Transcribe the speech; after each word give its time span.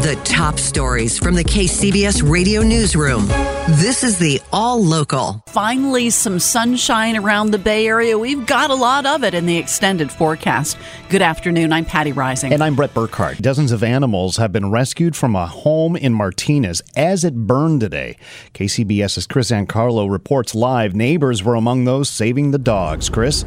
The 0.00 0.18
top 0.24 0.58
stories 0.58 1.18
from 1.18 1.34
the 1.34 1.44
KCBS 1.44 2.28
radio 2.28 2.62
newsroom. 2.62 3.26
This 3.68 4.02
is 4.02 4.18
the 4.18 4.40
All 4.50 4.82
Local. 4.82 5.44
Finally, 5.48 6.08
some 6.08 6.38
sunshine 6.38 7.14
around 7.14 7.50
the 7.50 7.58
Bay 7.58 7.86
Area. 7.86 8.18
We've 8.18 8.46
got 8.46 8.70
a 8.70 8.74
lot 8.74 9.04
of 9.04 9.22
it 9.22 9.34
in 9.34 9.44
the 9.44 9.58
extended 9.58 10.10
forecast. 10.10 10.78
Good 11.10 11.20
afternoon. 11.20 11.74
I'm 11.74 11.84
Patti 11.84 12.10
Reising. 12.10 12.52
And 12.52 12.64
I'm 12.64 12.74
Bret 12.74 12.94
Burkhart. 12.94 13.42
Dozens 13.42 13.70
of 13.70 13.84
animals 13.84 14.38
have 14.38 14.50
been 14.50 14.70
rescued 14.70 15.14
from 15.14 15.36
a 15.36 15.46
home 15.46 15.94
in 15.94 16.14
Martinez 16.14 16.80
as 16.96 17.22
it 17.22 17.46
burned 17.46 17.82
today. 17.82 18.16
KCBS's 18.54 19.26
Chris 19.26 19.50
Ancarlo 19.50 20.10
reports 20.10 20.54
live. 20.54 20.94
Neighbors 20.94 21.44
were 21.44 21.54
among 21.54 21.84
those 21.84 22.08
saving 22.08 22.50
the 22.50 22.58
dogs. 22.58 23.10
Chris? 23.10 23.44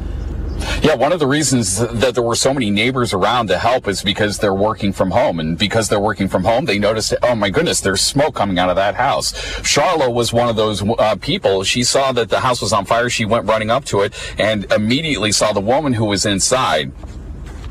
Yeah, 0.82 0.94
one 0.94 1.12
of 1.12 1.18
the 1.18 1.26
reasons 1.26 1.78
that 1.78 2.14
there 2.14 2.22
were 2.22 2.34
so 2.34 2.54
many 2.54 2.70
neighbors 2.70 3.12
around 3.12 3.48
to 3.48 3.58
help 3.58 3.88
is 3.88 4.02
because 4.02 4.38
they're 4.38 4.54
working 4.54 4.92
from 4.92 5.10
home. 5.10 5.40
And 5.40 5.58
because 5.58 5.88
they're 5.88 6.00
working 6.00 6.28
from 6.28 6.44
home, 6.44 6.64
they 6.64 6.78
noticed, 6.78 7.14
oh 7.22 7.34
my 7.34 7.50
goodness, 7.50 7.80
there's 7.80 8.00
smoke 8.00 8.34
coming 8.34 8.58
out 8.58 8.68
of 8.68 8.76
that 8.76 8.94
house. 8.94 9.34
Charlotte 9.66 10.10
was 10.10 10.32
one 10.32 10.48
of 10.48 10.56
those 10.56 10.82
uh, 10.82 11.16
people. 11.16 11.64
She 11.64 11.82
saw 11.82 12.12
that 12.12 12.28
the 12.28 12.40
house 12.40 12.60
was 12.60 12.72
on 12.72 12.84
fire. 12.84 13.10
She 13.10 13.24
went 13.24 13.46
running 13.46 13.70
up 13.70 13.84
to 13.86 14.00
it 14.00 14.14
and 14.38 14.70
immediately 14.72 15.32
saw 15.32 15.52
the 15.52 15.60
woman 15.60 15.92
who 15.92 16.04
was 16.04 16.24
inside 16.24 16.92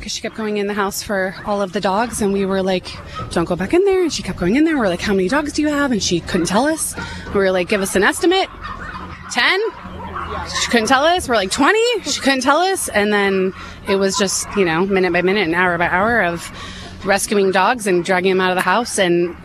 because 0.05 0.13
she 0.13 0.21
kept 0.21 0.35
going 0.35 0.57
in 0.57 0.67
the 0.67 0.73
house 0.75 1.01
for 1.01 1.35
all 1.47 1.63
of 1.63 1.73
the 1.73 1.81
dogs 1.81 2.21
and 2.21 2.31
we 2.31 2.45
were 2.45 2.61
like 2.61 2.85
don't 3.31 3.45
go 3.45 3.55
back 3.55 3.73
in 3.73 3.83
there 3.85 4.03
and 4.03 4.13
she 4.13 4.21
kept 4.21 4.37
going 4.37 4.55
in 4.55 4.63
there 4.63 4.75
we 4.75 4.81
are 4.81 4.87
like 4.87 5.01
how 5.01 5.15
many 5.15 5.27
dogs 5.27 5.51
do 5.51 5.63
you 5.63 5.67
have 5.67 5.91
and 5.91 6.03
she 6.03 6.19
couldn't 6.19 6.45
tell 6.45 6.67
us 6.67 6.93
we 7.29 7.39
were 7.39 7.49
like 7.49 7.67
give 7.67 7.81
us 7.81 7.95
an 7.95 8.03
estimate 8.03 8.47
10 9.31 9.59
she 10.61 10.71
couldn't 10.71 10.87
tell 10.87 11.03
us. 11.03 11.27
We're 11.27 11.35
like 11.35 11.51
20. 11.51 12.01
She 12.03 12.21
couldn't 12.21 12.41
tell 12.41 12.57
us. 12.57 12.89
And 12.89 13.11
then 13.11 13.53
it 13.87 13.97
was 13.97 14.17
just, 14.17 14.47
you 14.55 14.65
know, 14.65 14.85
minute 14.85 15.13
by 15.13 15.21
minute 15.21 15.45
and 15.45 15.55
hour 15.55 15.77
by 15.77 15.87
hour 15.87 16.21
of 16.23 16.51
rescuing 17.05 17.51
dogs 17.51 17.87
and 17.87 18.03
dragging 18.03 18.31
them 18.31 18.41
out 18.41 18.51
of 18.51 18.55
the 18.55 18.61
house 18.61 18.97
and 18.97 19.35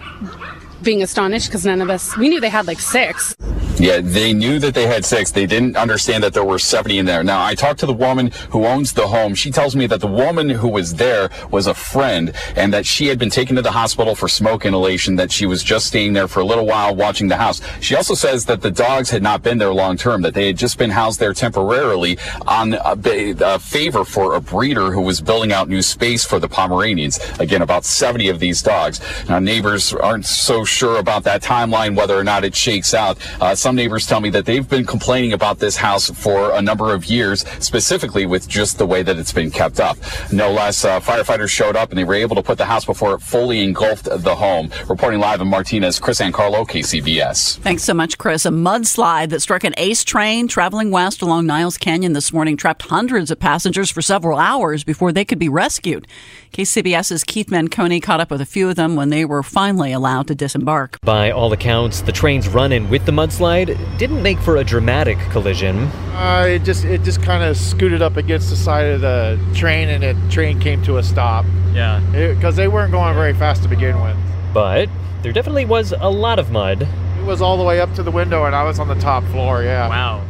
being 0.83 1.03
astonished 1.03 1.48
because 1.48 1.67
none 1.67 1.81
of 1.81 1.91
us, 1.91 2.17
we 2.17 2.28
knew 2.28 2.41
they 2.41 2.48
had 2.48 2.67
like 2.67 2.81
six. 2.81 3.36
Yeah, 3.81 4.03
they 4.03 4.34
knew 4.34 4.59
that 4.59 4.75
they 4.75 4.86
had 4.86 5.06
six. 5.06 5.31
They 5.31 5.47
didn't 5.47 5.75
understand 5.75 6.23
that 6.23 6.34
there 6.34 6.45
were 6.45 6.59
70 6.59 6.98
in 6.98 7.06
there. 7.06 7.25
Now, 7.25 7.42
I 7.42 7.55
talked 7.55 7.81
to 7.81 7.86
the 7.86 7.95
woman 7.95 8.31
who 8.50 8.67
owns 8.67 8.92
the 8.92 9.09
home. 9.09 9.34
She 9.34 9.50
tells 9.50 9.75
me 9.75 9.86
that 9.86 10.03
the 10.03 10.06
woman 10.06 10.50
who 10.50 10.69
was 10.69 10.97
there 10.97 11.31
was 11.50 11.67
a 11.67 11.73
friend 11.73 12.34
and 12.56 12.75
that 12.75 12.84
she 12.84 13.06
had 13.06 13.19
been 13.19 13.31
taken 13.31 13.56
to 13.56 13.62
the 13.62 13.70
hospital 13.70 14.14
for 14.14 14.28
smoke 14.28 14.67
inhalation, 14.67 15.17
that 15.17 15.33
she 15.33 15.47
was 15.47 15.62
just 15.62 15.86
staying 15.86 16.12
there 16.12 16.28
for 16.28 16.41
a 16.41 16.45
little 16.45 16.67
while 16.67 16.95
watching 16.95 17.28
the 17.28 17.39
house. 17.39 17.62
She 17.81 17.97
also 17.97 18.12
says 18.12 18.45
that 18.45 18.61
the 18.61 18.70
dogs 18.70 19.08
had 19.08 19.23
not 19.23 19.42
been 19.42 19.56
there 19.56 19.73
long 19.73 19.97
term, 19.97 20.20
that 20.23 20.34
they 20.34 20.48
had 20.48 20.58
just 20.58 20.77
been 20.77 20.91
housed 20.91 21.19
there 21.19 21.33
temporarily 21.33 22.19
on 22.47 22.75
a, 22.75 23.34
a 23.41 23.58
favor 23.58 24.05
for 24.05 24.34
a 24.34 24.42
breeder 24.42 24.92
who 24.92 25.01
was 25.01 25.23
building 25.23 25.53
out 25.53 25.70
new 25.70 25.81
space 25.81 26.23
for 26.23 26.39
the 26.39 26.48
Pomeranians. 26.48 27.19
Again, 27.39 27.62
about 27.62 27.86
70 27.86 28.28
of 28.28 28.41
these 28.41 28.61
dogs. 28.61 29.01
Now, 29.27 29.39
neighbors 29.39 29.95
aren't 29.95 30.27
so 30.27 30.67
sure 30.67 30.98
about 30.98 31.25
that 31.25 31.42
timeline, 31.42 31.97
whether 31.97 32.19
or 32.19 32.25
not 32.25 32.45
it 32.45 32.55
shakes 32.55 32.92
out. 32.92 33.17
Uh, 33.41 33.55
some 33.55 33.70
neighbors 33.75 34.07
tell 34.07 34.21
me 34.21 34.31
that 34.31 34.47
they've 34.47 34.69
been 34.69 34.85
complaining 34.85 35.33
about 35.33 35.59
this 35.59 35.77
house 35.77 36.11
for 36.11 36.53
a 36.53 36.63
number 36.63 36.92
of 36.92 37.05
years, 37.05 37.47
specifically 37.58 38.27
with 38.27 38.48
just 38.48 38.79
the 38.79 38.86
way 38.86 39.03
that 39.03 39.19
it's 39.19 39.33
been 39.33 39.51
kept 39.51 39.81
up. 39.81 39.97
No 40.33 40.51
less, 40.51 40.85
uh, 40.85 41.01
firefighters 41.01 41.48
showed 41.48 41.77
up 41.77 41.91
and 41.91 41.98
they 41.98 42.05
were 42.05 42.14
able 42.14 42.36
to 42.36 42.42
put 42.42 42.59
the 42.59 42.64
house 42.64 42.85
before 42.85 43.14
it 43.14 43.20
fully 43.20 43.63
engulfed 43.63 44.05
the 44.05 44.35
home. 44.35 44.70
Reporting 44.89 45.20
live 45.20 45.41
in 45.41 45.48
Martinez, 45.48 45.98
Chris 45.98 46.20
Ancarlo, 46.20 46.67
KCBS. 46.67 47.59
Thanks 47.59 47.85
so 47.85 47.95
much, 47.95 48.19
Chris. 48.19 48.45
A 48.45 48.51
mudslide 48.51 49.30
that 49.30 49.41
struck 49.41 49.64
an 49.64 49.75
ACE 49.77 50.05
train 50.05 50.48
traveling 50.48 50.91
west 50.91 51.23
along 51.23 51.47
Niles 51.47 51.79
Canyon 51.79 52.13
this 52.13 52.33
morning 52.33 52.57
trapped 52.57 52.83
hundreds 52.83 53.30
of 53.30 53.39
passengers 53.39 53.91
for 53.91 54.03
several 54.03 54.39
hours 54.39 54.85
before 54.85 55.13
they 55.13 55.25
could 55.25 55.39
be 55.39 55.48
rescued. 55.48 56.07
KCBS's 56.53 57.23
Keith 57.23 57.47
Menconi 57.48 58.03
caught 58.03 58.20
up 58.20 58.30
with 58.30 58.41
a 58.41 58.47
few 58.47 58.69
of 58.69 58.77
them 58.77 58.97
when 58.97 59.11
they 59.11 59.25
were 59.25 59.42
finally 59.42 59.92
allowed 59.92 60.27
to 60.27 60.35
disembark. 60.35 60.98
By 61.03 61.30
all 61.30 61.53
accounts, 61.53 62.01
the 62.01 62.13
train's 62.13 62.48
run 62.48 62.73
in 62.73 62.91
with 62.91 63.07
the 63.07 63.13
mudslide 63.13 63.60
didn't 63.67 64.23
make 64.23 64.39
for 64.39 64.57
a 64.57 64.65
dramatic 64.65 65.19
collision. 65.31 65.79
Uh, 66.15 66.45
it 66.48 66.65
just 66.65 66.85
it 66.85 67.03
just 67.03 67.23
kind 67.23 67.43
of 67.43 67.57
scooted 67.57 68.03
up 68.03 68.17
against 68.17 68.51
the 68.51 68.57
side 68.57 68.87
of 68.87 69.01
the 69.01 69.39
train, 69.55 69.89
and 69.89 70.03
the 70.03 70.33
train 70.33 70.61
came 70.61 70.83
to 70.85 70.98
a 70.98 71.03
stop. 71.03 71.45
Yeah, 71.73 72.01
because 72.13 72.57
they 72.57 72.69
weren't 72.69 72.93
going 72.93 73.15
very 73.15 73.35
fast 73.35 73.63
to 73.63 73.69
begin 73.69 74.01
with. 74.03 74.17
But 74.53 74.89
there 75.23 75.33
definitely 75.33 75.65
was 75.65 75.93
a 75.93 76.11
lot 76.11 76.39
of 76.39 76.51
mud. 76.51 76.83
It 76.83 77.25
was 77.25 77.43
all 77.43 77.57
the 77.57 77.65
way 77.65 77.81
up 77.81 77.95
to 77.95 78.03
the 78.03 78.11
window, 78.11 78.45
and 78.45 78.55
I 78.55 78.65
was 78.65 78.79
on 78.79 78.89
the 78.89 78.95
top 78.97 79.25
floor. 79.25 79.63
Yeah. 79.63 79.89
Wow. 79.89 80.25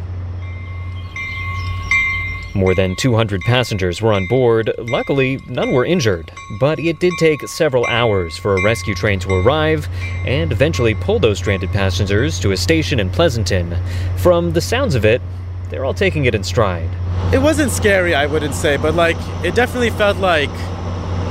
More 2.53 2.75
than 2.75 2.95
200 2.97 3.41
passengers 3.41 4.01
were 4.01 4.11
on 4.11 4.27
board. 4.27 4.71
Luckily, 4.77 5.39
none 5.47 5.71
were 5.71 5.85
injured, 5.85 6.31
but 6.59 6.79
it 6.79 6.99
did 6.99 7.13
take 7.17 7.47
several 7.47 7.85
hours 7.85 8.37
for 8.37 8.55
a 8.55 8.63
rescue 8.63 8.93
train 8.93 9.19
to 9.19 9.33
arrive 9.33 9.87
and 10.25 10.51
eventually 10.51 10.93
pull 10.93 11.17
those 11.17 11.37
stranded 11.37 11.69
passengers 11.69 12.39
to 12.41 12.51
a 12.51 12.57
station 12.57 12.99
in 12.99 13.09
Pleasanton. 13.09 13.77
From 14.17 14.51
the 14.51 14.59
sounds 14.59 14.95
of 14.95 15.05
it, 15.05 15.21
they're 15.69 15.85
all 15.85 15.93
taking 15.93 16.25
it 16.25 16.35
in 16.35 16.43
stride. 16.43 16.89
It 17.33 17.41
wasn't 17.41 17.71
scary, 17.71 18.13
I 18.13 18.25
wouldn't 18.25 18.53
say, 18.53 18.75
but 18.75 18.95
like, 18.95 19.15
it 19.45 19.55
definitely 19.55 19.91
felt 19.91 20.17
like, 20.17 20.49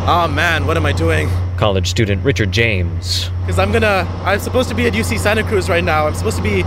oh 0.09 0.27
man, 0.33 0.67
what 0.67 0.79
am 0.79 0.87
I 0.87 0.93
doing? 0.93 1.29
College 1.59 1.91
student 1.91 2.25
Richard 2.25 2.51
James. 2.51 3.29
Because 3.41 3.59
I'm 3.59 3.73
gonna, 3.73 4.09
I'm 4.25 4.41
supposed 4.41 4.71
to 4.71 4.75
be 4.75 4.87
at 4.87 4.95
UC 4.95 5.19
Santa 5.19 5.43
Cruz 5.43 5.69
right 5.69 5.85
now. 5.85 6.07
I'm 6.07 6.15
supposed 6.15 6.39
to 6.39 6.43
be 6.43 6.61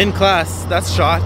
in 0.00 0.12
class. 0.12 0.64
That's 0.66 0.94
shot. 0.94 1.20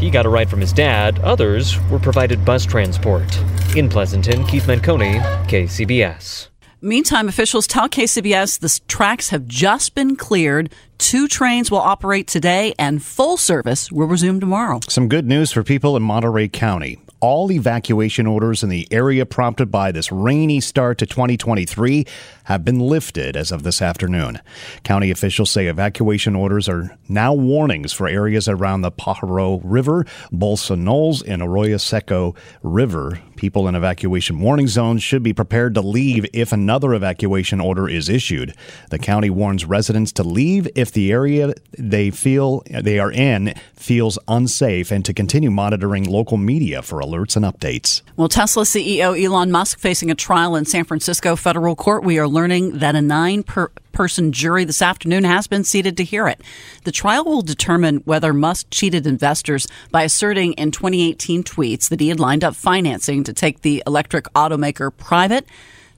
He 0.00 0.08
got 0.08 0.24
a 0.24 0.30
ride 0.30 0.48
from 0.48 0.62
his 0.62 0.72
dad. 0.72 1.18
Others 1.18 1.78
were 1.90 1.98
provided 1.98 2.42
bus 2.42 2.64
transport. 2.64 3.38
In 3.76 3.90
Pleasanton, 3.90 4.46
Keith 4.46 4.64
Menconi, 4.64 5.20
KCBS. 5.46 6.48
Meantime, 6.80 7.28
officials 7.28 7.66
tell 7.66 7.86
KCBS 7.86 8.60
the 8.60 8.80
tracks 8.88 9.28
have 9.28 9.46
just 9.46 9.94
been 9.94 10.16
cleared. 10.16 10.72
Two 10.96 11.28
trains 11.28 11.70
will 11.70 11.78
operate 11.78 12.26
today, 12.26 12.74
and 12.78 13.02
full 13.02 13.36
service 13.36 13.92
will 13.92 14.06
resume 14.06 14.40
tomorrow. 14.40 14.80
Some 14.88 15.06
good 15.06 15.26
news 15.26 15.52
for 15.52 15.62
people 15.62 15.94
in 15.98 16.02
Monterey 16.02 16.48
County 16.48 16.98
all 17.20 17.52
evacuation 17.52 18.26
orders 18.26 18.62
in 18.62 18.68
the 18.68 18.88
area 18.90 19.24
prompted 19.26 19.70
by 19.70 19.92
this 19.92 20.10
rainy 20.10 20.60
start 20.60 20.98
to 20.98 21.06
2023 21.06 22.06
have 22.50 22.64
been 22.64 22.80
lifted 22.80 23.36
as 23.36 23.52
of 23.52 23.62
this 23.62 23.80
afternoon. 23.80 24.40
County 24.82 25.12
officials 25.12 25.52
say 25.52 25.68
evacuation 25.68 26.34
orders 26.34 26.68
are 26.68 26.98
now 27.08 27.32
warnings 27.32 27.92
for 27.92 28.08
areas 28.08 28.48
around 28.48 28.80
the 28.80 28.90
Pajaro 28.90 29.60
River, 29.62 30.04
Bolsa 30.32 30.76
Knolls, 30.76 31.22
and 31.22 31.42
Arroyo 31.42 31.76
Seco 31.76 32.34
River. 32.64 33.20
People 33.36 33.68
in 33.68 33.76
evacuation 33.76 34.40
warning 34.40 34.66
zones 34.66 35.00
should 35.00 35.22
be 35.22 35.32
prepared 35.32 35.74
to 35.74 35.80
leave 35.80 36.26
if 36.32 36.52
another 36.52 36.92
evacuation 36.92 37.60
order 37.60 37.88
is 37.88 38.08
issued. 38.08 38.52
The 38.90 38.98
county 38.98 39.30
warns 39.30 39.64
residents 39.64 40.10
to 40.14 40.24
leave 40.24 40.66
if 40.74 40.90
the 40.90 41.12
area 41.12 41.54
they 41.78 42.10
feel 42.10 42.64
they 42.68 42.98
are 42.98 43.12
in 43.12 43.54
feels 43.74 44.18
unsafe 44.26 44.90
and 44.90 45.04
to 45.04 45.14
continue 45.14 45.52
monitoring 45.52 46.04
local 46.04 46.36
media 46.36 46.82
for 46.82 47.00
alerts 47.00 47.36
and 47.36 47.44
updates. 47.44 48.02
Well, 48.16 48.28
Tesla 48.28 48.64
CEO 48.64 49.18
Elon 49.18 49.52
Musk 49.52 49.78
facing 49.78 50.10
a 50.10 50.16
trial 50.16 50.56
in 50.56 50.64
San 50.64 50.84
Francisco 50.84 51.36
federal 51.36 51.76
court. 51.76 52.02
We 52.02 52.18
are 52.18 52.28
learning 52.28 52.39
that 52.48 52.94
a 52.94 53.02
nine 53.02 53.42
per- 53.42 53.70
person 53.92 54.32
jury 54.32 54.64
this 54.64 54.82
afternoon 54.82 55.24
has 55.24 55.46
been 55.46 55.64
seated 55.64 55.96
to 55.96 56.04
hear 56.04 56.26
it. 56.26 56.40
The 56.84 56.92
trial 56.92 57.24
will 57.24 57.42
determine 57.42 57.98
whether 57.98 58.32
Musk 58.32 58.68
cheated 58.70 59.06
investors 59.06 59.68
by 59.90 60.04
asserting 60.04 60.54
in 60.54 60.70
2018 60.70 61.44
tweets 61.44 61.88
that 61.88 62.00
he 62.00 62.08
had 62.08 62.20
lined 62.20 62.44
up 62.44 62.54
financing 62.54 63.24
to 63.24 63.32
take 63.32 63.60
the 63.60 63.82
electric 63.86 64.24
automaker 64.34 64.94
private. 64.96 65.46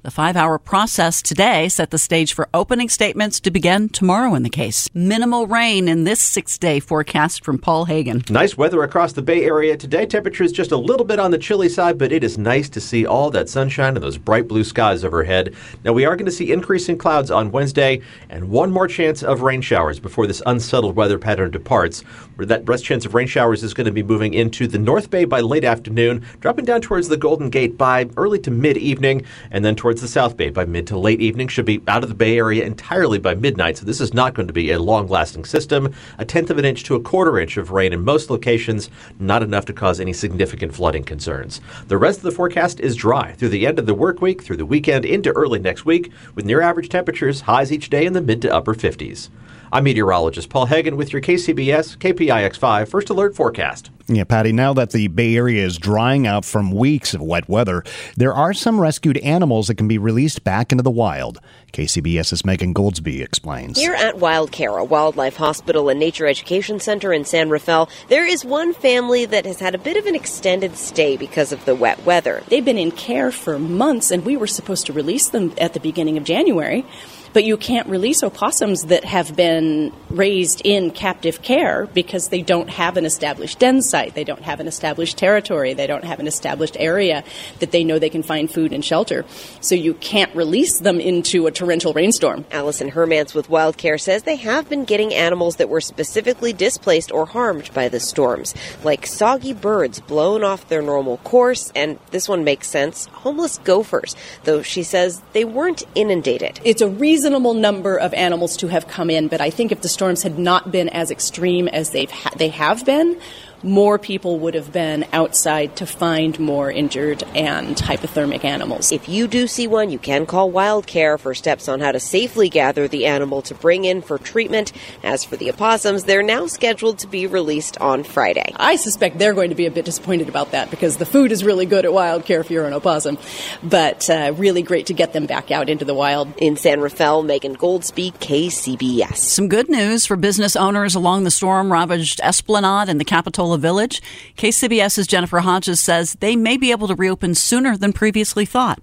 The 0.05 0.11
five 0.11 0.37
hour 0.37 0.59
process 0.59 1.23
today 1.23 1.69
set 1.69 1.93
the 1.93 1.99
stage 1.99 2.35
for 2.35 2.49
opening 2.53 2.89
statements 2.89 3.39
to 3.39 3.53
begin 3.53 3.89
tomorrow 3.89 4.35
in 4.35 4.43
the 4.43 4.51
case. 4.51 4.89
Minimal 4.93 5.47
rain 5.47 5.87
in 5.87 6.03
this 6.03 6.21
six 6.21 6.59
day 6.59 6.81
forecast 6.81 7.45
from 7.45 7.57
Paul 7.57 7.87
Heggen. 7.87 8.29
Nice 8.29 8.57
weather 8.57 8.83
across 8.83 9.13
the 9.13 9.23
Bay 9.23 9.45
Area 9.45 9.77
today. 9.77 10.05
Temperatures 10.05 10.51
just 10.51 10.73
a 10.73 10.77
little 10.77 11.07
bit 11.07 11.21
on 11.21 11.31
the 11.31 11.39
chilly 11.39 11.69
side, 11.69 11.99
but 11.99 12.11
it 12.11 12.25
is 12.25 12.37
nice 12.37 12.69
to 12.71 12.81
see 12.81 13.07
all 13.07 13.31
that 13.31 13.49
sunshine 13.49 13.95
and 13.95 14.03
those 14.03 14.19
bright 14.19 14.49
blue 14.49 14.65
skies 14.65 15.05
overhead. 15.05 15.55
Now, 15.85 15.93
we 15.93 16.05
are 16.05 16.17
going 16.17 16.27
to 16.27 16.33
see 16.33 16.51
increasing 16.51 16.99
clouds 16.99 17.31
on 17.31 17.53
Wednesday 17.53 18.01
and 18.29 18.51
one 18.51 18.73
more 18.73 18.89
chance 18.89 19.23
of 19.23 19.43
rain 19.43 19.61
showers 19.61 20.01
before 20.01 20.27
this 20.27 20.43
unsettled 20.47 20.97
weather 20.97 21.21
pattern 21.21 21.53
departs. 21.53 22.01
Where 22.35 22.47
that 22.47 22.67
rest 22.67 22.85
chance 22.85 23.07
of 23.07 23.15
rain 23.15 23.29
showers 23.29 23.63
is 23.63 23.73
going 23.73 23.85
to 23.85 23.93
be 23.93 24.03
moving 24.03 24.35
into 24.35 24.67
the 24.67 24.81
North 24.81 25.11
Bay 25.11 25.27
by 25.27 25.43
late 25.43 25.65
afternoon, 25.65 26.27
dropping 26.41 26.65
down 26.65 26.81
towards 26.81 27.07
the 27.07 27.17
Golden 27.17 27.51
Gate 27.51 27.79
by 27.79 28.09
early 28.17 28.41
to 28.41 28.51
mid 28.51 28.77
evening, 28.77 29.25
and 29.53 29.65
then 29.65 29.77
towards 29.77 29.92
towards 29.93 30.01
the 30.01 30.09
South 30.09 30.39
Bay 30.39 30.49
by 30.49 30.65
mid 30.65 30.87
to 30.87 30.97
late 30.97 31.21
evening. 31.21 31.49
Should 31.49 31.67
be 31.67 31.83
out 31.87 32.03
of 32.03 32.09
the 32.09 32.15
Bay 32.15 32.39
Area 32.39 32.65
entirely 32.65 33.19
by 33.19 33.35
midnight, 33.35 33.77
so 33.77 33.85
this 33.85 34.01
is 34.01 34.15
not 34.15 34.33
going 34.33 34.47
to 34.47 34.53
be 34.55 34.71
a 34.71 34.81
long 34.81 35.07
lasting 35.07 35.45
system. 35.45 35.93
A 36.17 36.25
tenth 36.25 36.49
of 36.49 36.57
an 36.57 36.65
inch 36.65 36.83
to 36.85 36.95
a 36.95 37.01
quarter 37.01 37.39
inch 37.39 37.59
of 37.59 37.73
rain 37.73 37.93
in 37.93 38.03
most 38.03 38.31
locations, 38.31 38.89
not 39.19 39.43
enough 39.43 39.67
to 39.67 39.75
cause 39.75 40.01
any 40.01 40.15
significant 40.15 40.75
flooding 40.75 41.05
concerns. 41.05 41.61
The 41.89 41.99
rest 41.99 42.21
of 42.21 42.23
the 42.23 42.31
forecast 42.31 42.81
is 42.81 42.97
dry 42.97 43.33
through 43.33 43.51
the 43.51 43.67
end 43.67 43.79
of 43.79 43.85
the 43.85 43.93
work 43.93 44.23
week, 44.23 44.43
through 44.43 44.57
the 44.57 44.65
weekend 44.65 45.05
into 45.05 45.31
early 45.33 45.59
next 45.59 45.85
week, 45.85 46.11
with 46.35 46.47
near 46.47 46.63
average 46.63 46.89
temperatures, 46.89 47.43
highs 47.43 47.71
each 47.71 47.91
day 47.91 48.07
in 48.07 48.15
the 48.15 48.23
mid 48.23 48.41
to 48.41 48.55
upper 48.55 48.75
50s. 48.75 49.29
I'm 49.75 49.85
meteorologist 49.85 50.49
Paul 50.49 50.69
Heggen 50.69 50.97
with 50.97 51.13
your 51.13 51.21
KCBS 51.21 51.99
KPIX5 51.99 52.89
First 52.89 53.11
Alert 53.11 53.37
Forecast. 53.37 53.91
Yeah, 54.09 54.25
Patty, 54.25 54.53
now 54.53 54.73
that 54.75 54.91
the 54.91 55.09
Bay 55.09 55.37
Area 55.37 55.65
is 55.65 55.79
drying 55.79 56.27
out 56.27 56.45
from 56.45 56.73
weeks 56.73 57.15
of 57.15 57.23
wet 57.23 57.49
weather, 57.49 57.85
there 58.17 58.35
are 58.35 58.53
some 58.53 58.81
rescued 58.81 59.19
animals 59.19 59.69
that 59.69 59.77
can 59.77 59.87
be 59.87 59.99
released 59.99 60.43
back 60.45 60.73
into 60.73 60.83
the 60.83 60.91
wild. 60.91 61.39
KCBS's 61.73 62.45
Megan 62.45 62.75
Goldsby 62.75 63.23
explains. 63.23 63.79
Here 63.79 63.95
at 63.95 64.17
WildCare, 64.17 64.79
a 64.79 64.85
wildlife 64.85 65.37
hospital 65.37 65.89
and 65.89 65.99
nature 65.99 66.27
education 66.27 66.81
center 66.81 67.13
in 67.13 67.25
San 67.25 67.49
Rafael, 67.49 67.89
there 68.09 68.27
is 68.27 68.45
one 68.45 68.75
family 68.75 69.25
that 69.25 69.47
has 69.47 69.61
had 69.61 69.75
a 69.75 69.79
bit 69.79 69.97
of 69.97 70.07
an 70.07 70.15
extended 70.15 70.77
stay 70.77 71.17
because 71.17 71.53
of 71.53 71.65
the 71.65 71.75
wet 71.75 72.05
weather. 72.05 72.43
They've 72.49 72.65
been 72.65 72.79
in 72.79 72.91
care 72.91 73.31
for 73.31 73.59
months, 73.59 74.11
and 74.11 74.25
we 74.25 74.37
were 74.37 74.47
supposed 74.47 74.87
to 74.87 74.93
release 74.93 75.31
them 75.31 75.55
at 75.59 75.73
the 75.73 75.81
beginning 75.81 76.19
of 76.19 76.25
January. 76.25 76.85
But 77.33 77.45
you 77.45 77.57
can't 77.57 77.89
release 77.89 78.23
opossums 78.23 78.87
that 78.87 79.05
have 79.05 79.35
been 79.35 79.93
raised 80.11 80.61
in 80.65 80.91
captive 80.91 81.41
care 81.41 81.87
because 81.95 82.29
they 82.29 82.43
don't 82.43 82.69
have 82.69 82.99
an 82.99 83.07
established 83.07 83.59
den 83.59 83.81
site, 83.93 84.15
they 84.15 84.25
don't 84.25 84.43
have 84.43 84.59
an 84.59 84.67
established 84.67 85.19
territory, 85.19 85.75
they 85.75 85.87
don't 85.87 86.05
have 86.05 86.19
an 86.19 86.27
established 86.27 86.77
area 86.81 87.23
that 87.61 87.73
they 87.73 87.85
know 87.85 87.99
they 87.99 88.17
can 88.17 88.23
find 88.23 88.51
food 88.51 88.73
and 88.73 88.85
shelter. 88.85 89.25
So 89.61 89.75
you 89.75 89.95
can't 89.95 90.35
release 90.35 90.81
them 90.81 90.99
into 90.99 91.47
a 91.47 91.53
torrential 91.53 91.93
rainstorm. 91.93 92.47
Allison 92.51 92.91
Hermance 92.91 93.35
with 93.35 93.49
WildCare 93.49 94.01
says 94.01 94.23
they 94.23 94.37
have 94.37 94.69
been 94.69 94.85
getting 94.85 95.13
animals 95.13 95.57
that 95.57 95.69
were 95.69 95.83
specifically 95.83 96.53
displaced 96.55 97.13
or 97.13 97.27
harmed 97.27 97.69
by 97.75 97.89
the 97.89 98.01
storms, 98.01 98.55
like 98.83 99.07
soggy 99.07 99.53
birds 99.53 100.01
blown 100.01 100.43
off 100.43 100.69
their 100.69 100.83
normal 100.83 101.19
course, 101.19 101.71
and 101.77 101.99
this 102.13 102.29
one 102.29 102.45
makes 102.45 102.69
sense, 102.69 103.07
homeless 103.07 103.59
gophers, 103.59 104.17
though 104.45 104.63
she 104.63 104.83
says 104.83 105.21
they 105.35 105.45
weren't 105.45 105.83
inundated. 105.95 106.61
It's 106.65 106.81
a 106.81 106.89
reasonable 106.89 107.55
number 107.55 107.99
of 107.99 108.15
animals 108.15 108.57
to 108.59 108.69
have 108.69 108.89
come 108.89 109.11
in, 109.11 109.29
but 109.29 109.41
I 109.43 109.51
think 109.51 109.71
if 109.71 109.83
the 109.83 109.89
storms 109.89 110.23
had 110.23 110.39
not 110.39 110.73
been 110.73 110.89
as 110.89 111.11
extreme 111.11 111.69
as 111.69 111.91
they've 111.91 112.11
ha- 112.11 112.33
they 112.37 112.49
have 112.49 112.87
been, 112.87 113.21
more 113.63 113.99
people 113.99 114.39
would 114.41 114.55
have 114.55 114.73
been 114.73 115.05
outside 115.13 115.77
to 115.77 115.87
find 115.87 116.39
more 116.39 116.71
injured 116.71 117.23
and 117.35 117.77
hypothermic 117.77 118.45
animals. 118.45 118.93
If 118.93 119.09
you 119.09 119.29
do 119.29 119.47
see 119.47 119.67
one, 119.67 119.91
you 119.91 119.99
can 119.99 120.27
call 120.27 120.51
WildCare 120.51 121.19
for 121.19 121.35
steps 121.35 121.69
on 121.69 121.81
how 121.81 121.93
to 121.93 122.01
safely 122.01 122.49
gather 122.49 122.89
the 122.89 123.07
animal 123.07 123.43
to 123.43 123.55
bring 123.55 123.85
in 123.85 124.03
for 124.03 124.19
treatment. 124.19 124.73
As 125.03 125.25
for 125.25 125.37
the 125.37 125.51
opossums, 125.51 126.05
they're 126.05 126.23
now 126.23 126.47
scheduled 126.47 126.99
to 127.01 127.07
be 127.07 127.27
released 127.27 127.79
on 127.79 128.03
Friday. 128.03 128.53
I 128.57 128.77
suspect 128.77 129.19
they're 129.19 129.35
going 129.35 129.51
to 129.51 129.57
be 129.57 129.67
a 129.67 129.71
bit 129.71 129.85
disappointed 129.85 130.29
about 130.29 130.53
that 130.53 130.71
because 130.71 130.97
the 130.97 131.07
food 131.07 131.33
is 131.33 131.45
really 131.45 131.67
good 131.67 131.85
at 131.85 131.93
WildCare 131.93 132.41
if 132.41 132.51
you're 132.51 132.67
an 132.67 132.73
opossum, 132.73 133.19
but 133.63 134.09
uh, 134.11 134.35
really 134.37 134.63
great 134.63 134.87
to 134.87 134.95
get 134.95 135.13
them 135.13 135.27
back 135.27 135.51
out 135.51 135.69
into 135.69 135.85
the 135.85 135.95
wild. 135.95 136.33
In 136.39 136.57
San 136.57 136.81
Rafael, 136.81 137.23
Megan 137.23 137.57
Goldsby, 137.57 138.13
KCBS. 138.15 139.17
Some 139.17 139.49
good 139.49 139.69
news 139.69 140.07
for 140.07 140.17
business 140.17 140.57
owners 140.57 140.95
along 140.95 141.25
the 141.25 141.31
storm 141.31 141.73
ravaged 141.73 142.21
Esplanade 142.23 142.89
and 142.89 143.01
the 143.01 143.05
Capitola 143.53 143.59
Village. 143.59 144.03
KCBS's 144.37 145.07
Jennifer 145.07 145.41
Hodges 145.41 145.81
says 145.81 146.15
they 146.21 146.37
may 146.37 146.57
be 146.57 146.71
able 146.71 146.89
to 146.89 146.95
reopen 146.95 147.35
sooner 147.35 147.77
than 147.77 147.93
previously 147.93 148.47
thought. 148.47 148.81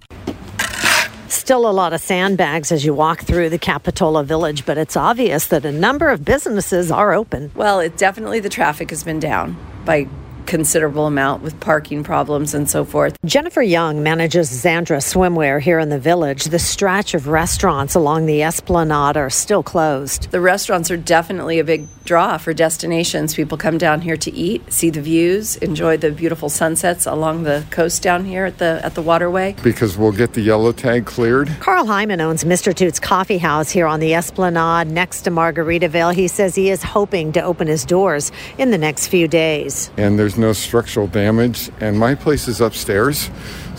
Still 1.28 1.70
a 1.70 1.72
lot 1.72 1.94
of 1.94 2.02
sandbags 2.02 2.72
as 2.72 2.86
you 2.86 2.94
walk 2.94 3.22
through 3.22 3.50
the 3.50 3.58
Capitola 3.58 4.24
Village, 4.24 4.66
but 4.66 4.78
it's 4.78 4.98
obvious 4.98 5.48
that 5.48 5.66
a 5.66 5.72
number 5.72 6.10
of 6.10 6.26
businesses 6.26 6.92
are 6.92 7.14
open. 7.14 7.52
Well, 7.56 7.80
it 7.80 7.98
definitely 7.98 8.40
the 8.40 8.50
traffic 8.50 8.90
has 8.90 9.04
been 9.04 9.20
down 9.20 9.56
by 9.86 10.08
considerable 10.50 11.06
amount 11.06 11.44
with 11.44 11.58
parking 11.60 12.04
problems 12.04 12.56
and 12.56 12.68
so 12.68 12.84
forth. 12.84 13.16
Jennifer 13.24 13.62
Young 13.62 14.02
manages 14.02 14.50
Zandra 14.50 14.98
Swimwear 14.98 15.62
here 15.62 15.78
in 15.78 15.90
the 15.90 16.00
village. 16.00 16.46
The 16.46 16.58
stretch 16.58 17.14
of 17.14 17.28
restaurants 17.28 17.94
along 17.94 18.26
the 18.26 18.42
Esplanade 18.42 19.16
are 19.16 19.30
still 19.30 19.62
closed. 19.62 20.32
The 20.32 20.42
restaurants 20.42 20.90
are 20.90 20.98
definitely 20.98 21.60
a 21.60 21.64
big 21.64 21.88
draw 22.04 22.40
for 22.40 22.52
destinations. 22.56 23.36
People 23.36 23.56
come 23.56 23.78
down 23.78 24.02
here 24.02 24.18
to 24.18 24.34
eat, 24.34 24.74
see 24.74 24.90
the 24.90 25.02
views, 25.02 25.58
enjoy 25.58 25.96
the 25.98 26.10
beautiful 26.10 26.50
sunsets 26.50 27.06
along 27.06 27.44
the 27.44 27.64
coast 27.70 28.02
down 28.02 28.26
here 28.26 28.46
at 28.46 28.58
the 28.58 28.82
at 28.84 28.96
the 28.96 29.02
waterway. 29.04 29.56
Because 29.62 29.96
we'll 29.96 30.12
get 30.12 30.34
the 30.34 30.42
yellow 30.42 30.72
tag 30.72 31.06
cleared. 31.06 31.50
Carl 31.60 31.86
Hyman 31.86 32.20
owns 32.22 32.44
Mr. 32.44 32.76
Toots 32.76 33.00
Coffee 33.00 33.38
House 33.38 33.70
here 33.70 33.86
on 33.86 34.00
the 34.00 34.16
Esplanade 34.16 34.88
next 34.88 35.22
to 35.22 35.30
Margaritaville. 35.30 36.16
He 36.16 36.28
says 36.28 36.56
he 36.56 36.72
is 36.72 36.82
hoping 36.82 37.32
to 37.34 37.42
open 37.44 37.68
his 37.68 37.86
doors 37.86 38.32
in 38.58 38.72
the 38.72 38.80
next 38.80 39.10
few 39.10 39.28
days. 39.28 39.92
And 39.96 40.18
there's 40.18 40.39
no 40.40 40.54
structural 40.54 41.08
damage, 41.08 41.70
and 41.80 42.00
my 42.00 42.16
place 42.16 42.48
is 42.48 42.62
upstairs, 42.62 43.30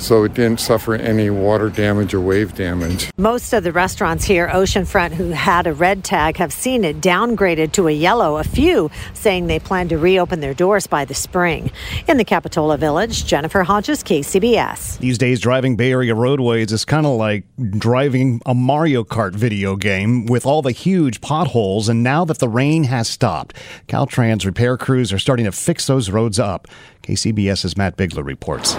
so 0.00 0.24
it 0.24 0.34
didn't 0.34 0.60
suffer 0.60 0.94
any 0.94 1.30
water 1.30 1.68
damage 1.68 2.14
or 2.14 2.20
wave 2.20 2.54
damage. 2.54 3.10
Most 3.16 3.52
of 3.52 3.64
the 3.64 3.72
restaurants 3.72 4.24
here, 4.24 4.48
oceanfront, 4.48 5.12
who 5.12 5.30
had 5.30 5.66
a 5.66 5.72
red 5.72 6.04
tag, 6.04 6.36
have 6.38 6.52
seen 6.52 6.84
it 6.84 7.00
downgraded 7.00 7.72
to 7.72 7.88
a 7.88 7.92
yellow. 7.92 8.38
A 8.38 8.44
few 8.44 8.90
saying 9.14 9.46
they 9.46 9.58
plan 9.58 9.88
to 9.88 9.98
reopen 9.98 10.40
their 10.40 10.54
doors 10.54 10.86
by 10.86 11.04
the 11.04 11.14
spring. 11.14 11.70
In 12.08 12.16
the 12.16 12.24
Capitola 12.24 12.76
Village, 12.76 13.26
Jennifer 13.26 13.62
Hodges, 13.62 14.02
KCBS. 14.02 14.98
These 14.98 15.18
days, 15.18 15.40
driving 15.40 15.76
Bay 15.76 15.90
Area 15.90 16.14
roadways 16.14 16.72
is 16.72 16.84
kind 16.84 17.06
of 17.06 17.16
like 17.16 17.44
driving 17.78 18.40
a 18.46 18.54
Mario 18.54 19.04
Kart 19.04 19.34
video 19.34 19.76
game 19.76 20.26
with 20.26 20.46
all 20.46 20.62
the 20.62 20.72
huge 20.72 21.20
potholes. 21.20 21.88
And 21.88 22.02
now 22.02 22.24
that 22.24 22.38
the 22.38 22.48
rain 22.48 22.84
has 22.84 23.08
stopped, 23.08 23.54
Caltrans 23.88 24.44
repair 24.44 24.76
crews 24.76 25.12
are 25.12 25.18
starting 25.18 25.46
to 25.46 25.52
fix 25.52 25.86
those 25.86 26.10
roads 26.10 26.38
up. 26.38 26.68
KCBS's 27.02 27.76
Matt 27.76 27.96
Bigler 27.96 28.22
reports. 28.22 28.76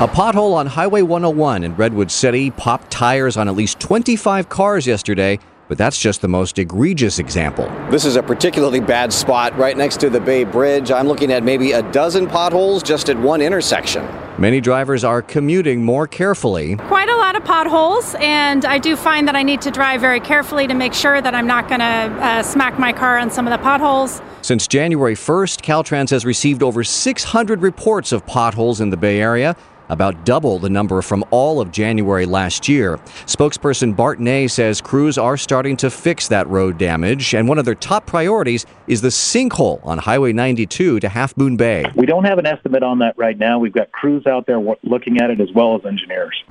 A 0.00 0.06
pothole 0.06 0.54
on 0.54 0.68
Highway 0.68 1.02
101 1.02 1.64
in 1.64 1.74
Redwood 1.74 2.12
City 2.12 2.52
popped 2.52 2.88
tires 2.88 3.36
on 3.36 3.48
at 3.48 3.56
least 3.56 3.80
25 3.80 4.48
cars 4.48 4.86
yesterday, 4.86 5.40
but 5.66 5.76
that's 5.76 5.98
just 5.98 6.20
the 6.20 6.28
most 6.28 6.56
egregious 6.60 7.18
example. 7.18 7.64
This 7.90 8.04
is 8.04 8.14
a 8.14 8.22
particularly 8.22 8.78
bad 8.78 9.12
spot 9.12 9.58
right 9.58 9.76
next 9.76 9.98
to 9.98 10.08
the 10.08 10.20
Bay 10.20 10.44
Bridge. 10.44 10.92
I'm 10.92 11.08
looking 11.08 11.32
at 11.32 11.42
maybe 11.42 11.72
a 11.72 11.82
dozen 11.90 12.28
potholes 12.28 12.84
just 12.84 13.08
at 13.08 13.18
one 13.18 13.42
intersection. 13.42 14.06
Many 14.38 14.60
drivers 14.60 15.02
are 15.02 15.20
commuting 15.20 15.84
more 15.84 16.06
carefully. 16.06 16.76
Quite 16.76 17.08
a 17.08 17.16
lot 17.16 17.34
of 17.34 17.44
potholes, 17.44 18.14
and 18.20 18.64
I 18.64 18.78
do 18.78 18.94
find 18.94 19.26
that 19.26 19.34
I 19.34 19.42
need 19.42 19.60
to 19.62 19.72
drive 19.72 20.00
very 20.00 20.20
carefully 20.20 20.68
to 20.68 20.74
make 20.74 20.94
sure 20.94 21.20
that 21.20 21.34
I'm 21.34 21.48
not 21.48 21.66
going 21.66 21.80
to 21.80 21.84
uh, 21.84 22.42
smack 22.44 22.78
my 22.78 22.92
car 22.92 23.18
on 23.18 23.32
some 23.32 23.48
of 23.48 23.50
the 23.50 23.58
potholes. 23.58 24.22
Since 24.42 24.68
January 24.68 25.16
1st, 25.16 25.60
Caltrans 25.62 26.10
has 26.10 26.24
received 26.24 26.62
over 26.62 26.84
600 26.84 27.62
reports 27.62 28.12
of 28.12 28.24
potholes 28.26 28.80
in 28.80 28.90
the 28.90 28.96
Bay 28.96 29.20
Area 29.20 29.56
about 29.88 30.24
double 30.24 30.58
the 30.58 30.70
number 30.70 31.02
from 31.02 31.24
all 31.30 31.60
of 31.60 31.72
January 31.72 32.26
last 32.26 32.68
year. 32.68 32.98
Spokesperson 33.26 33.94
Bart 33.94 34.20
Ney 34.20 34.48
says 34.48 34.80
crews 34.80 35.18
are 35.18 35.36
starting 35.36 35.76
to 35.78 35.90
fix 35.90 36.28
that 36.28 36.46
road 36.48 36.78
damage, 36.78 37.34
and 37.34 37.48
one 37.48 37.58
of 37.58 37.64
their 37.64 37.74
top 37.74 38.06
priorities 38.06 38.66
is 38.86 39.00
the 39.00 39.08
sinkhole 39.08 39.84
on 39.84 39.98
Highway 39.98 40.32
92 40.32 41.00
to 41.00 41.08
Half 41.08 41.36
Moon 41.36 41.56
Bay. 41.56 41.84
We 41.94 42.06
don't 42.06 42.24
have 42.24 42.38
an 42.38 42.46
estimate 42.46 42.82
on 42.82 42.98
that 43.00 43.16
right 43.16 43.38
now. 43.38 43.58
We've 43.58 43.72
got 43.72 43.92
crews 43.92 44.26
out 44.26 44.46
there 44.46 44.60
looking 44.82 45.20
at 45.20 45.30
it 45.30 45.40
as 45.40 45.52
well 45.52 45.76
as 45.76 45.84
engineers. 45.84 46.44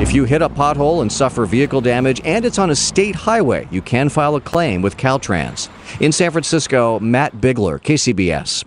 If 0.00 0.14
you 0.14 0.24
hit 0.24 0.42
a 0.42 0.48
pothole 0.48 1.02
and 1.02 1.10
suffer 1.10 1.44
vehicle 1.44 1.80
damage 1.80 2.20
and 2.24 2.44
it's 2.44 2.58
on 2.58 2.70
a 2.70 2.76
state 2.76 3.16
highway, 3.16 3.66
you 3.72 3.82
can 3.82 4.08
file 4.08 4.36
a 4.36 4.40
claim 4.40 4.80
with 4.80 4.96
Caltrans. 4.96 5.68
In 6.00 6.12
San 6.12 6.30
Francisco, 6.30 7.00
Matt 7.00 7.40
Bigler, 7.40 7.80
KCBS. 7.80 8.64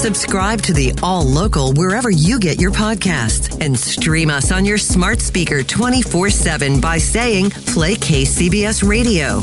Subscribe 0.00 0.62
to 0.62 0.72
the 0.72 0.98
All 1.02 1.22
Local 1.22 1.74
wherever 1.74 2.08
you 2.08 2.40
get 2.40 2.58
your 2.58 2.70
podcasts 2.70 3.62
and 3.62 3.78
stream 3.78 4.30
us 4.30 4.50
on 4.50 4.64
your 4.64 4.78
smart 4.78 5.20
speaker 5.20 5.62
24 5.62 6.30
7 6.30 6.80
by 6.80 6.96
saying 6.96 7.50
Play 7.50 7.96
KCBS 7.96 8.82
Radio. 8.88 9.40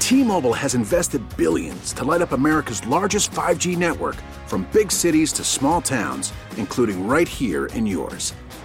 T 0.00 0.24
Mobile 0.24 0.52
has 0.52 0.74
invested 0.74 1.22
billions 1.36 1.92
to 1.92 2.02
light 2.02 2.20
up 2.20 2.32
America's 2.32 2.84
largest 2.88 3.30
5G 3.30 3.78
network 3.78 4.16
from 4.48 4.66
big 4.72 4.90
cities 4.90 5.32
to 5.34 5.44
small 5.44 5.80
towns, 5.80 6.32
including 6.56 7.06
right 7.06 7.28
here 7.28 7.66
in 7.66 7.86
yours. 7.86 8.34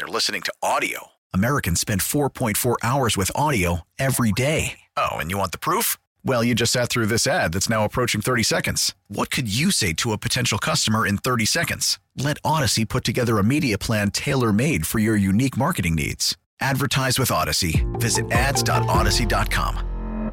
They're 0.00 0.08
listening 0.08 0.40
to 0.42 0.52
audio. 0.62 1.08
Americans 1.34 1.78
spend 1.78 2.00
4.4 2.00 2.76
hours 2.82 3.18
with 3.18 3.30
audio 3.34 3.82
every 3.98 4.32
day. 4.32 4.80
Oh, 4.96 5.16
and 5.16 5.30
you 5.30 5.36
want 5.36 5.52
the 5.52 5.58
proof? 5.58 5.98
Well, 6.24 6.42
you 6.42 6.54
just 6.54 6.72
sat 6.72 6.88
through 6.88 7.04
this 7.04 7.26
ad 7.26 7.52
that's 7.52 7.68
now 7.68 7.84
approaching 7.84 8.22
30 8.22 8.42
seconds. 8.44 8.94
What 9.08 9.30
could 9.30 9.54
you 9.54 9.70
say 9.70 9.92
to 9.98 10.12
a 10.12 10.18
potential 10.18 10.56
customer 10.56 11.06
in 11.06 11.18
30 11.18 11.44
seconds? 11.44 12.00
Let 12.16 12.38
Odyssey 12.46 12.86
put 12.86 13.04
together 13.04 13.36
a 13.36 13.44
media 13.44 13.76
plan 13.76 14.10
tailor 14.10 14.54
made 14.54 14.86
for 14.86 15.00
your 15.00 15.16
unique 15.16 15.58
marketing 15.58 15.96
needs. 15.96 16.34
Advertise 16.60 17.18
with 17.18 17.30
Odyssey. 17.30 17.86
Visit 17.98 18.32
ads.odyssey.com. 18.32 20.32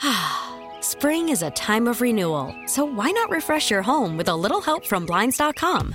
Spring 0.80 1.28
is 1.28 1.42
a 1.42 1.50
time 1.50 1.86
of 1.86 2.00
renewal, 2.00 2.54
so 2.64 2.86
why 2.86 3.10
not 3.10 3.28
refresh 3.28 3.70
your 3.70 3.82
home 3.82 4.16
with 4.16 4.28
a 4.28 4.34
little 4.34 4.62
help 4.62 4.86
from 4.86 5.04
Blinds.com? 5.04 5.94